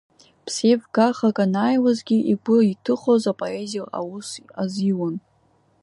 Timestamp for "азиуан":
4.61-5.15